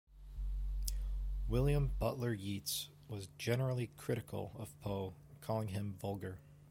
[1.47, 6.39] William Butler Yeats was generally critical of Poe, calling him vulgar.